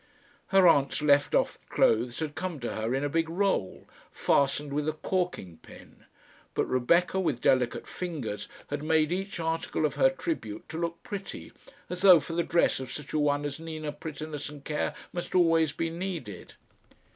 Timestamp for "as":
11.87-12.01, 13.45-13.59